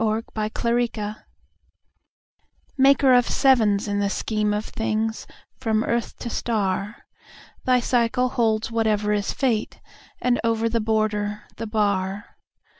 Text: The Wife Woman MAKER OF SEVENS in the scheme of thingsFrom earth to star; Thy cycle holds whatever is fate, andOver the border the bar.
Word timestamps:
The 0.01 0.23
Wife 0.35 0.63
Woman 0.95 1.15
MAKER 2.75 3.13
OF 3.13 3.29
SEVENS 3.29 3.87
in 3.87 3.99
the 3.99 4.09
scheme 4.09 4.51
of 4.51 4.65
thingsFrom 4.71 5.85
earth 5.87 6.17
to 6.17 6.29
star; 6.31 7.05
Thy 7.65 7.79
cycle 7.81 8.29
holds 8.29 8.71
whatever 8.71 9.13
is 9.13 9.31
fate, 9.31 9.79
andOver 10.23 10.71
the 10.71 10.81
border 10.81 11.43
the 11.57 11.67
bar. 11.67 12.37